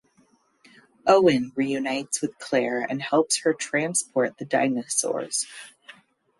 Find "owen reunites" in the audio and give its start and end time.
1.05-2.23